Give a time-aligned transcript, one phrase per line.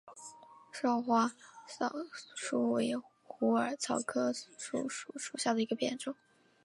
[0.71, 1.31] 少花
[1.69, 1.93] 溲
[2.35, 2.91] 疏为
[3.23, 4.57] 虎耳草科溲
[4.89, 6.15] 疏属下的一个变种。